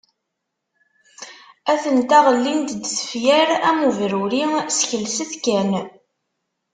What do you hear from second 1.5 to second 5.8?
Atent-a ɣellint-d tefyar am ubruri, skelset kan!